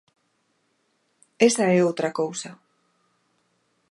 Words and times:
Esa 1.47 1.65
é 1.77 1.85
outra 1.89 2.09
cousa. 2.19 2.51